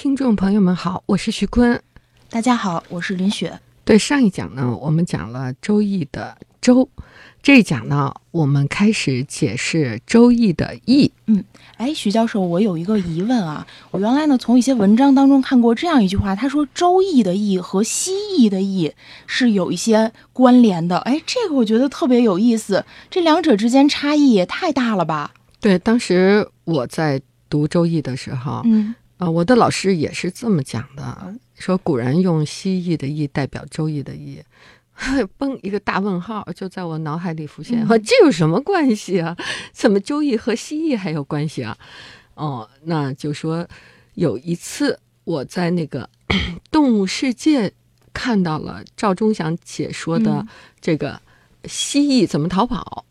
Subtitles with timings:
[0.00, 1.82] 听众朋友们好，我是徐坤。
[2.30, 3.58] 大家好，我是林雪。
[3.84, 6.88] 对上一讲呢，我们讲了《周易》的“周”，
[7.42, 11.10] 这一讲呢，我们开始解释《周易》的“易”。
[11.26, 11.42] 嗯，
[11.78, 18.92] 哎，徐教授，我有一个疑问啊，我原来呢从一些文章当中看过这样一句话，他说《周易》的“易”和西易的“易”
[19.26, 20.98] 是有一些关联的。
[20.98, 25.32] 哎，这个我觉得特别有意思，这两者之间差异也太大了吧？
[25.58, 27.20] 对，当时我在
[27.50, 28.94] 读《周易》的时候，嗯。
[29.18, 34.42] 啊，我的老师也是这么讲的，说古人用西易的易代表周易的易，
[35.38, 39.36] 嘣一个大问号就在我脑海里浮现，这有什么关系啊？
[39.72, 41.76] 怎么周易和西易还有关系啊？
[42.34, 43.66] 哦，那就说
[44.14, 46.08] 有一次我在那个
[46.70, 47.72] 动物世界
[48.12, 50.46] 看到了赵忠祥解说的
[50.80, 51.20] 这个
[51.64, 53.04] 蜥蜴怎么逃跑。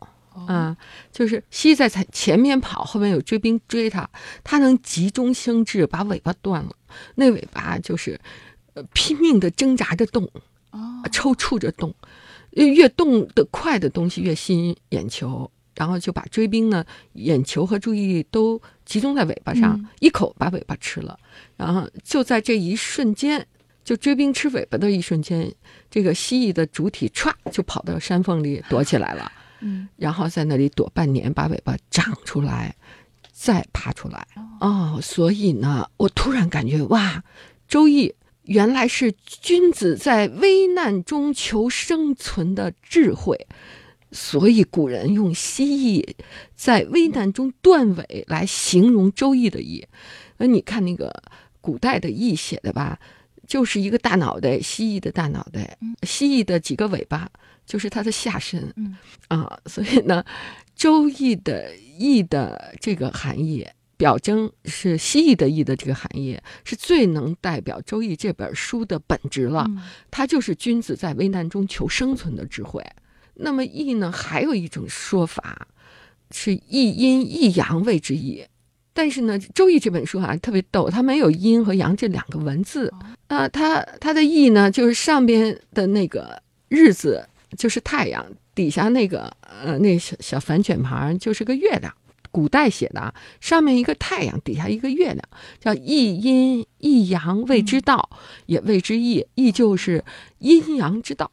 [0.46, 0.76] 啊，
[1.10, 4.08] 就是蜥蜴在前前面跑，后面有追兵追它，
[4.44, 6.70] 它能急中生智把尾巴断了，
[7.16, 8.20] 那尾巴就是，
[8.74, 10.28] 呃，拼命的挣扎着动，
[11.10, 11.94] 抽搐着动，
[12.50, 21.18] 越动的快的东西越吸引眼球，然后就把追兵呢眼球和注意力都集中在尾巴上，一口把尾巴吃了，
[21.56, 23.46] 然后就在这一瞬间，
[23.84, 25.52] 就追兵吃尾巴的一瞬间，
[25.90, 29.32] 这个蜥蜴的主体歘就跑到山缝里躲起来了。
[29.60, 32.74] 嗯，然后在那里躲半年，把尾巴长出来，
[33.32, 34.26] 再爬出来。
[34.60, 37.22] 哦，所以呢，我突然感觉哇，
[37.66, 38.14] 周易
[38.44, 43.46] 原来是君子在危难中求生存的智慧。
[44.10, 46.14] 所以古人用蜥蜴
[46.54, 49.86] 在危难中断尾来形容周易的易。
[50.38, 51.12] 那你看那个
[51.60, 52.98] 古代的易写的吧，
[53.48, 57.28] 就是一个大脑袋，蜥蜴的大脑袋，蜥蜴的几个尾巴。
[57.66, 58.96] 就是它的下身，嗯
[59.28, 60.24] 啊，所以呢，
[60.74, 63.62] 《周易》的“易”的这个含义，
[63.98, 69.66] 表征是蜥蜴的“易”的这个含义，是最能代表《周易》这本书的本质了。
[70.10, 72.82] 它就是君子在危难中求生存的智慧。
[73.34, 75.68] 那么“易”呢，还有一种说法
[76.30, 78.42] 是“一阴一阳谓之易”，
[78.98, 82.92] 但是呢，《周易》这本书啊特别逗，它没有“阴”和“阳”这两个文字
[83.28, 87.28] 啊，它它的“意”呢，就是上边的那个日子。
[87.56, 91.90] 就是太阳底下那个呃，那小小反卷旁就是个月亮，
[92.30, 95.18] 古代写的，上面一个太阳，底下一个月亮，
[95.58, 98.10] 叫一阴一阳谓之道，
[98.44, 100.04] 也谓之易，易就是
[100.40, 101.30] 阴阳之道。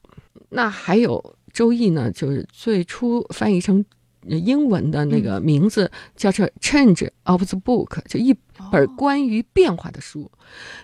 [0.52, 1.20] 那还有
[1.52, 3.84] 《周易》呢，就是最初翻译成。
[4.28, 8.36] 英文的那个名字叫做《Change of the Book》，就一
[8.72, 10.31] 本关于变化的书。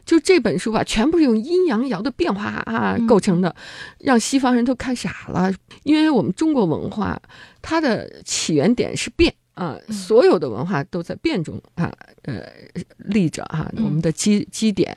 [0.06, 3.56] 就这本书吧，全部是用阴阳爻的变化啊构成的，
[4.00, 5.54] 让西方人都看傻了。
[5.84, 7.22] 因为我们中国文化，
[7.62, 11.92] 它的起源点是变啊，所有的文化都在变中啊，
[12.24, 12.44] 呃，
[12.98, 14.96] 立着哈，我们的基基点。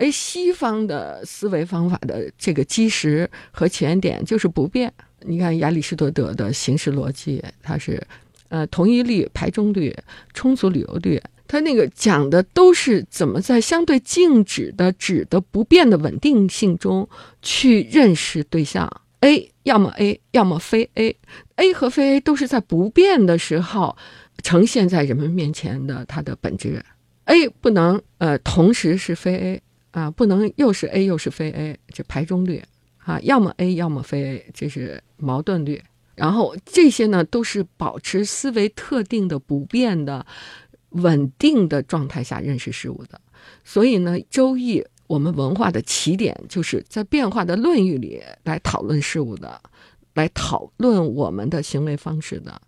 [0.00, 4.90] 哎，西方的思维方法的这个基石和起源点就是不变。
[5.20, 8.02] 你看亚里士多德的形式逻辑，它是，
[8.48, 9.94] 呃，同一律、排中律、
[10.32, 17.06] 充足理由律，它那个讲的都是怎么在相对静止的、指的不变的稳定性中
[17.42, 18.90] 去认识对象。
[19.20, 23.94] A，要么 A，要么非 A，A 和非 A 都是在不变的时候
[24.42, 26.82] 呈现在人们面前的它的本质
[27.26, 32.62] ，A 不能呃同时是非 A 啊，不能又是 A 又是非 A，这排中律。
[32.98, 35.82] 啊，要么 A，要么非 A，这是矛盾律。
[36.14, 40.24] 然后这些呢，都是保持思维特定的、不变的、
[40.90, 43.18] 稳定的状态下认识事物的。
[43.64, 49.60] 所以呢，《周易》我们文化的起点就是在变化的论域里来讨论事物的，
[50.12, 52.60] 来讨论我们的行为方式的。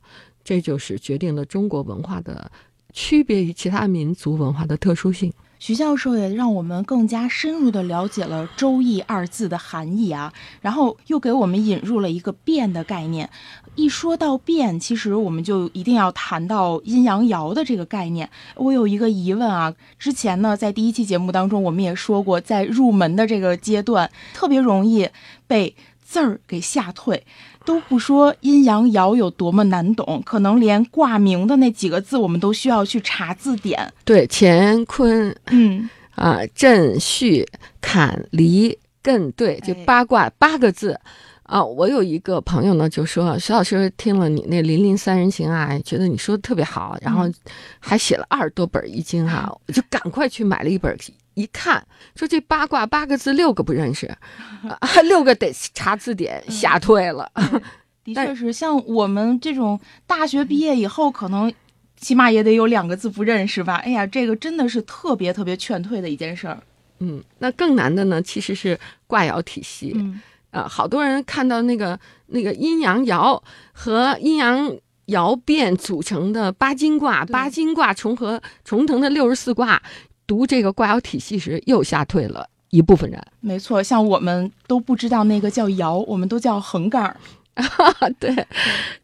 [0.42, 2.50] 这就是决定了中国文化的
[2.92, 5.32] 区别于其他民族文化的特殊性。
[5.64, 13.30] 徐教授也让我们更加深入的了解了“周易”二字的含义啊，然后又给我们引入了一个“变”的概念。
[13.76, 18.28] 一说到变，其实我们就一定要谈到阴阳爻的这个概念。
[18.56, 25.08] 我有一个疑问啊，之前呢，在第一期节目当中，我们也说过，在入门的这个阶段，特别容易
[25.46, 27.24] 被字儿给吓退。
[27.64, 33.92] 都不说阴阳爻有多么难懂，可能连挂名的那几个字，我们都需要去查字典。
[34.04, 37.46] 对，乾坤，嗯啊，震巽
[37.80, 40.98] 坎离艮兑，这哎八卦八个字。
[41.44, 47.30] 啊，我有一个朋友呢，就说徐老师听了你那《林林三人行》啊，觉得你说的特别好，然后
[47.78, 50.96] 还写了二十多本易经哈、我就赶快去买了一本，
[51.34, 57.30] 一看说这八卦八个字六个不认识，啊、 六个得查字典，吓退了。
[58.14, 61.52] 但的确是，像我们这种大学毕业以后，可能
[61.96, 63.76] 起码也得有两个字不认识吧。
[63.76, 66.60] 哎呀，这个真的是特别特别劝退的一件事儿。
[66.98, 69.92] 嗯，那更难的呢，其实是卦爻体系。
[69.94, 70.20] 嗯
[70.50, 73.40] 啊，好多人看到那个那个阴阳爻
[73.72, 74.70] 和阴阳
[75.06, 79.82] 爻变组成的八金卦，八金卦重合重腾的六十四卦，
[80.26, 83.20] 读这个卦爻体系时又吓退了一部分人。
[83.40, 87.16] 没错，像我们都不知道那个叫爻，我们都叫横杠儿。
[88.18, 88.46] 对，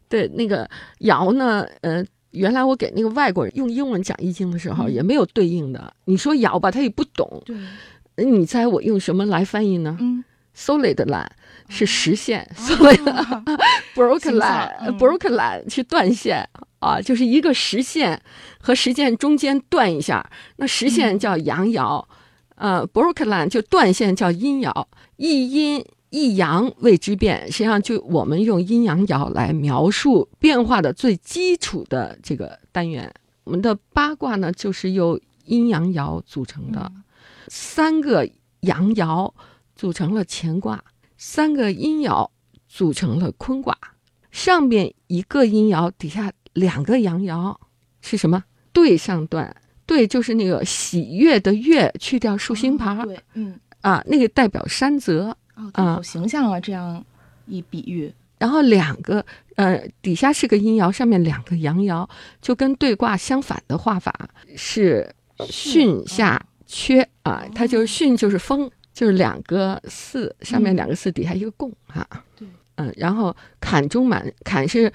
[0.07, 0.69] 对，那个
[0.99, 2.03] 爻呢，呃。
[2.31, 5.91] 原来我给那个外国人用英文讲易经的时候，嗯也没有对应的。
[6.05, 7.41] 你说爻吧，他也不懂。
[7.43, 9.97] 对，你猜我用什么来翻译呢？
[9.99, 10.23] 嗯
[10.55, 11.25] ，solid line
[11.69, 13.43] 是实线，solid 哦
[13.97, 16.47] broken line、嗯 broken line 是断线
[16.79, 18.21] 啊，就是一个实线
[18.59, 22.05] 和实线中间断一下，那实线叫阳爻，
[22.55, 24.85] 呃，broken line 就断线叫阴爻，
[25.17, 27.45] 一阴一阳谓之变。
[27.51, 33.13] 实际上，就我们用阴阳爻来描述变化的最基础的这个单元。
[33.43, 36.91] 我们的八卦呢，就是由阴阳爻组成的，
[37.47, 38.29] 三个
[38.61, 39.33] 阳爻
[39.75, 40.83] 组成了乾卦，
[41.17, 42.29] 三个阴爻
[42.67, 43.77] 组成了坤卦。
[44.31, 47.55] 上边一个阴爻，底下两个阳爻，
[48.01, 48.43] 是什么？
[48.71, 49.55] 对上段，
[49.85, 55.35] 对就是那个喜悦的悦，去掉竖心旁、对，嗯，啊，那个代表山泽。
[55.55, 57.03] 哦，对好形象啊，这样
[57.45, 58.13] 一比喻。
[58.37, 59.25] 然后两个
[59.55, 62.07] 呃底下是个阴爻，上面两个阳爻，
[62.41, 72.07] 就跟对卦相反的画法是巽下缺啊，它就是巽就是风，就是两个四，上面两个四，底下一个共哈。
[72.37, 74.89] 对，嗯，然后坎中满，坎是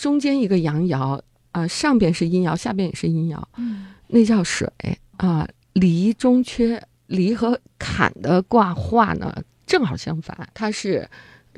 [0.00, 1.20] 中间一个阳爻
[1.52, 4.66] 啊，上边是阴爻，下边也是阴爻，嗯那叫水
[5.18, 5.46] 啊。
[5.74, 9.32] 离中缺，离和坎的卦画呢
[9.66, 11.06] 正好相反，它是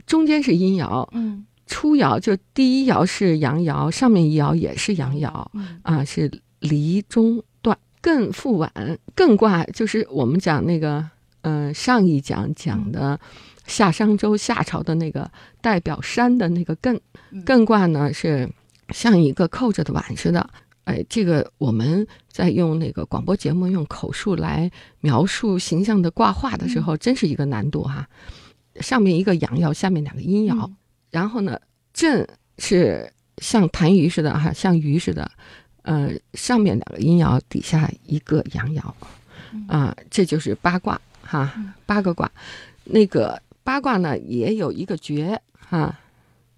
[0.06, 6.28] 中间是阴爻，嗯初爻就第一爻是阳爻，上面一爻也是阳爻嗯啊，是
[6.58, 7.78] 离中断。
[8.02, 8.70] 艮复晚，
[9.14, 11.08] 艮卦就是我们讲那个，
[11.42, 13.18] 呃，上一讲讲的
[13.66, 15.30] 夏商周夏朝的那个
[15.60, 16.98] 代表山的那个艮，
[17.30, 17.44] 嗯。
[17.44, 18.48] 艮卦呢是
[18.90, 20.48] 像一个扣着的碗似的。
[20.84, 24.68] 哎，这个我们在用那个广播节目用口述来
[25.00, 28.08] 描述形象的挂画的时候，真是一个难度哈。
[28.80, 30.76] 上面一个阳爻，下面两个阴爻，嗯。
[31.10, 31.60] 然后呢，
[31.92, 32.26] 震
[32.58, 35.30] 是像痰盂似的哈，像鱼似的，
[35.82, 38.82] 呃，上面两个阴爻，底下一个阳爻，
[39.68, 41.52] 啊、这就是八卦哈，
[41.86, 42.28] 八个卦。
[42.84, 45.98] 那个八卦呢，也有一个诀哈。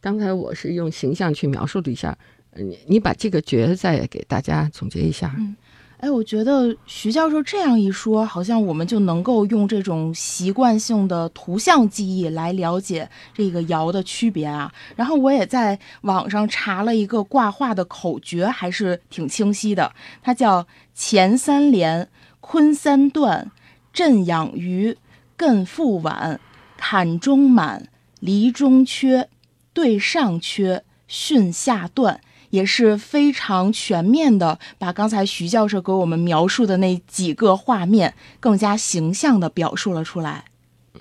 [0.00, 2.16] 刚才我是用形象去描述了一下，
[2.56, 5.34] 你你把这个诀再给大家总结一下。
[5.38, 5.56] 嗯
[5.98, 14.70] 哎，我觉得徐教授这样一说，好像我们就能够用这种习惯性的图像记忆来了解这个爻的区别啊。
[14.96, 19.94] 然后我也在网上查了一个卦画的口诀，还是挺清晰的。
[20.20, 22.06] 它叫乾三连，
[22.40, 23.50] 坤三断，
[23.90, 24.98] 震养鱼，
[25.38, 26.38] 艮复晚，
[26.86, 27.88] 坎中满，
[28.20, 29.30] 离中缺，
[29.72, 32.20] 对上缺，巽下断。
[32.50, 40.44] 也是非常全面的，把刚才徐教授给我们描述的那几个画面更加形象的表述了出来。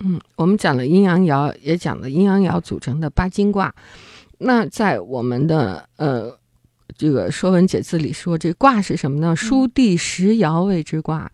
[0.00, 3.72] 嗯，我们讲了阴阳爻，也讲了阴阳爻组成的八金卦。
[4.38, 6.36] 那在我们的呃
[6.96, 9.36] 这个《说文解字》里说，这卦是什么呢？
[9.36, 11.30] 书地十爻谓之卦，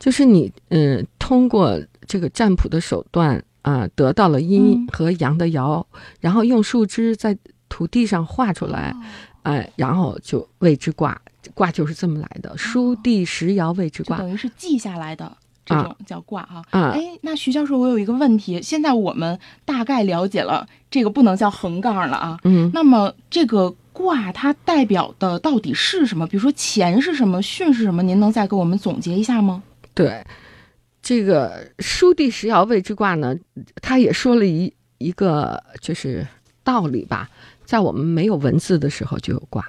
[0.00, 5.82] 就是你嗯、呃、通过这个占卜的手段啊、得到了阴嗯和阳的爻，
[6.20, 7.36] 然后用树枝在
[7.68, 8.94] 土地上画出来，
[9.42, 11.20] 哎、然后就谓之卦。
[11.52, 14.16] 卦就是这么来的，书地十爻谓之卦。
[14.16, 15.30] 就等于是记下来的
[15.64, 16.62] 这种叫卦哈。
[16.70, 22.38] 啊哎，那徐教授，我有一个问题，现在我们大概了解了这个不能叫横杠了啊。
[22.44, 26.26] 嗯，那么这个卦它代表的到底是什么？
[26.26, 28.02] 比如说乾是什么，巽是什么？
[28.02, 29.62] 您能再给我们总结一下吗？
[29.92, 30.24] 对，
[31.04, 33.36] 这个书第十爻谓之卦呢，
[33.82, 36.26] 他也说了一一个就是
[36.62, 37.28] 道理吧，
[37.66, 39.62] 在我们没有文字的时候就有卦。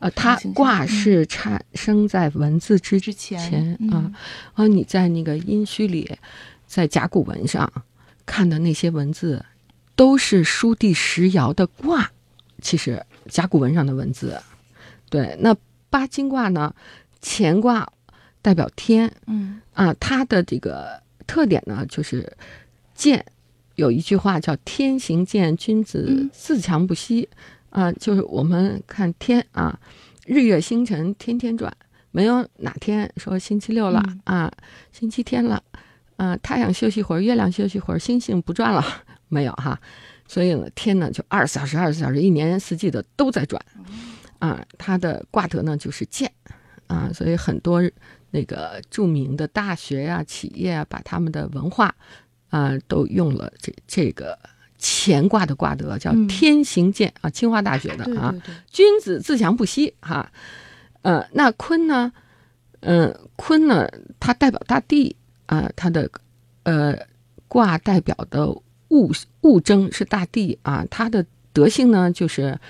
[0.00, 4.12] 呃，它卦嗯是产生在文字之之前啊，
[4.52, 6.10] 啊，你在那个殷墟里，
[6.66, 7.72] 在甲骨文上
[8.26, 9.42] 看的那些文字，
[9.96, 12.10] 都是书第十爻的卦，
[12.60, 14.38] 其实甲骨文上的文字。
[15.08, 15.56] 对，那
[15.88, 16.74] 八金卦呢？
[17.22, 17.90] 乾卦
[18.42, 19.60] 代表天，嗯。
[19.72, 22.36] 啊，它的这个特点呢，就是
[22.94, 23.24] 健。
[23.76, 27.26] 有一句话叫“天行健，君子自强不息”，
[27.70, 29.80] 啊，就是我们看天啊，
[30.26, 31.74] 日月星辰天天转，
[32.10, 34.52] 没有哪天说星期六了啊，
[34.92, 35.62] 星期天了，
[36.16, 38.84] 啊，太阳休息会儿，月亮休息会儿，星星不转了，
[39.28, 39.80] 没有哈。
[40.28, 43.60] 所以呢，天呢就二十四小时，二十四小时，一年四季的都在转，
[44.38, 46.30] 啊，它的卦德呢就是健，
[46.88, 47.82] 啊，所以很多
[48.32, 51.94] 那个著名的大学呀、企业啊，把他们的文化。
[52.50, 54.38] 啊，都用了这这个
[54.78, 58.34] 乾卦的卦德，叫天行健啊，清华大学的啊，
[58.70, 60.30] 君子自强不息哈。
[61.00, 62.12] 呃，那坤呢？
[62.80, 63.88] 嗯，坤呢，
[64.20, 66.10] 它代表大地啊，它的
[66.64, 66.94] 呃
[67.48, 68.46] 卦代表的
[68.90, 69.10] 物
[69.40, 71.24] 物征是大地啊，它的
[71.54, 72.60] 德性呢就是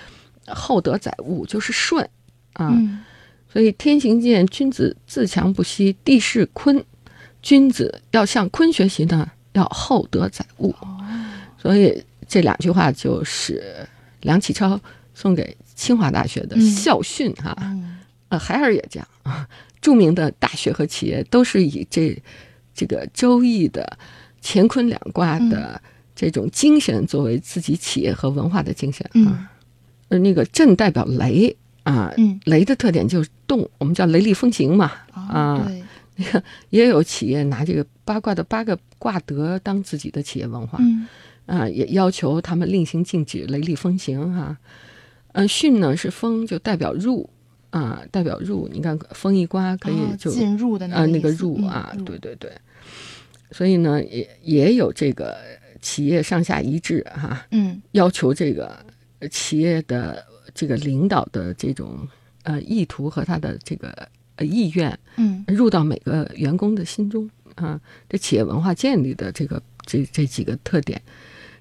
[0.47, 2.09] 厚德载物，就是顺
[2.53, 2.71] 啊。
[3.53, 6.83] 所以天行健，君子自强不息，地势坤，
[7.43, 9.29] 君子要向坤学习呢。
[9.53, 10.73] 要厚德载物，
[11.61, 13.87] 所以这两句话就是
[14.21, 14.81] 梁启超
[15.13, 17.55] 送给清华大学的校训哈。
[18.29, 19.47] 呃，海尔也这样啊。
[19.79, 22.19] 著名的大学和企业都是以这
[22.73, 23.95] 这个周易的
[24.41, 25.79] 乾坤两卦的
[26.15, 29.51] 这种精神作为自己企业和文化的精神啊。
[30.07, 32.13] 呃，那个震代表雷啊，
[32.45, 35.69] 雷的特点就是动，我们叫雷厉风行嘛啊。
[36.15, 40.79] 那个 也有企业拿这个八卦的八个卦德当自己的企业文化，
[41.47, 44.55] 啊，也要求他们令行禁止、雷厉风行哈。
[45.31, 47.27] 嗯，巽呢是风，就代表入
[47.71, 48.69] 啊，代表入。
[48.71, 52.51] 你看风一刮可以就进入的啊那个入啊，对对对。
[53.49, 55.35] 所以呢，也也有这个
[55.81, 58.77] 企业上下一致哈，嗯，要求这个
[59.31, 60.23] 企业的
[60.53, 62.07] 这个领导的这种
[62.43, 64.07] 呃意图和他的这个。
[64.35, 67.79] 呃，意愿，嗯，入到每个员工的心中啊。
[68.09, 70.99] 这企业文化建立的这个这这几个特点，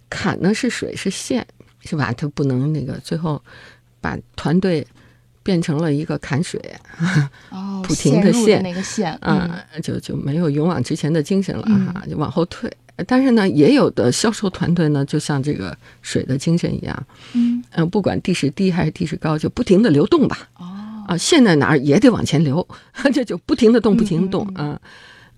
[0.08, 1.46] 坎呢是水是线，
[1.80, 2.10] 是吧？
[2.14, 3.44] 它不能那个最后
[4.00, 4.86] 把团队
[5.42, 6.60] 变成了一个坎水，
[7.50, 12.70] 哦， 不停的线那个线啊，就就没有勇往直前的精神了哈，就往后退。
[13.06, 20.48] 但是呢，也有的销售团队呢，就像这个水的精神一样，嗯嗯，不管地势低还是地势高，就不停的流动吧。
[20.58, 20.66] 哦。
[21.08, 22.64] 啊，陷在哪儿也得往前流，
[23.12, 24.80] 这就不停的动，不停的动啊。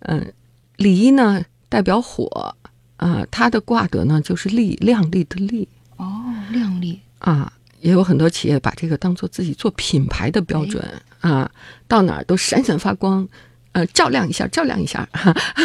[0.00, 0.32] 嗯，
[0.76, 2.54] 离呢代表火
[2.96, 5.66] 啊，它的卦德呢就是力，亮丽的丽。
[5.96, 7.50] 哦，亮丽啊，
[7.84, 10.82] 也有很多企业把这个当做自己做品牌的标准
[11.20, 11.50] 啊，
[11.86, 13.28] 到哪儿都闪闪发光，
[13.72, 15.06] 呃，照亮一下，照亮一下。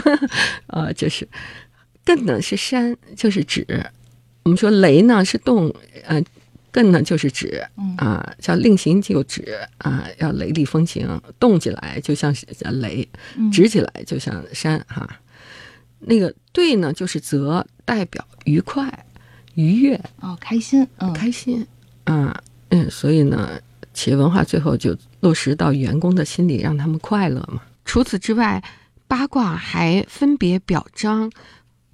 [0.67, 1.25] 呃，就是
[2.05, 3.65] 艮呢是山，就是指
[4.43, 5.73] 我们说雷呢是动，
[6.03, 6.21] 呃。
[6.71, 7.65] 艮呢，就是指
[7.97, 12.45] 啊，叫令行就指啊，要雷厉风行，动起来就像是
[12.79, 13.09] 雷，
[13.51, 15.09] 直起来就像山哈。
[16.01, 19.03] 那个对呢，就是泽，代表愉快、
[19.55, 21.65] 愉悦哦，开心，开心
[22.05, 23.59] 啊，嗯，所以呢，
[23.93, 27.61] 企业文化最后就落实到员工的心里，让他们快乐嘛。
[27.85, 28.63] 除此之外，
[29.07, 31.31] 八卦还分别表彰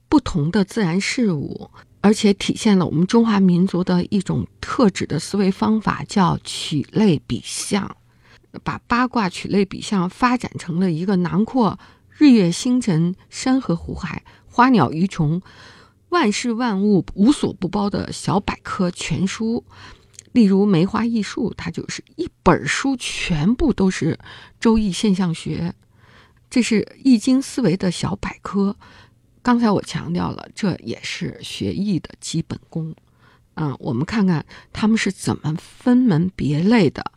[0.09, 1.69] 不同的自然事物。
[2.01, 7.97] 而且体现了我们中华民族的一种特质的思维方法，叫取类比象，
[8.63, 11.79] 把八卦取类比象发展成了一个囊括
[12.11, 15.41] 日月星辰、山河湖海、花鸟鱼虫、
[16.15, 19.65] 万事万物无所不包的小百科全书。
[20.31, 24.17] 例如梅花易数，它就是一本书，全部都是
[24.57, 25.73] 周易现象学，
[26.49, 28.77] 这是易经思维的小百科。
[29.41, 32.95] 刚才我强调了，这也是学艺的基本功，
[33.55, 37.11] 啊，我们看看他们是怎么分门别类的，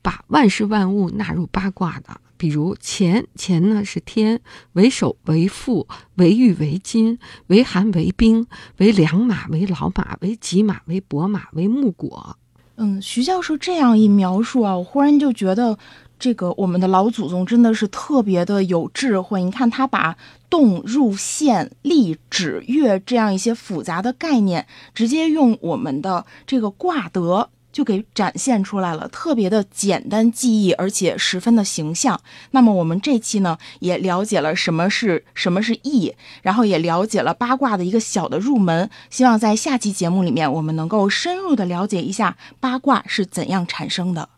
[0.00, 2.20] 把万事万物纳入八卦的。
[2.40, 4.40] 比如钱，钱呢是天，
[4.72, 7.18] 为首为父，为玉为金，
[7.48, 8.46] 为寒为冰，
[8.78, 12.38] 为良马为老马，为吉马为伯马，为木果。
[12.76, 15.78] 嗯，徐教授这样一描述啊，我忽然就觉得。
[16.20, 19.42] 这个我们的老祖宗真的是特别的有智慧。
[19.42, 20.14] 你看，他把
[20.50, 32.20] 动、入、线、立、指、月这样一些复杂的概念，直接用我们的这个卦德就给展现出来了，特别的简单记忆，而且十分的形象。
[32.50, 38.90] 那么我们这期呢，也了解了什么是什么是易，然后也了解了八卦的一个小的入门。
[39.08, 44.28] 希望在下期节目里面，我们能够深入的了解一下八卦是怎样产生的。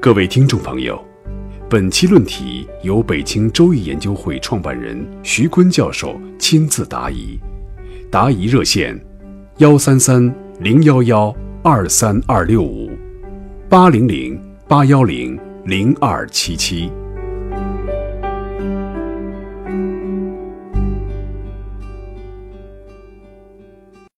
[0.00, 1.02] 各位听众朋友。
[1.70, 7.40] 本期论题由北京周易研究会创办人徐坤教授亲自答疑，
[8.12, 8.96] 答疑热线：
[9.58, 11.32] 幺三三零幺幺
[11.62, 12.90] 二三二六五
[13.68, 17.03] 八零零八幺零零二七七。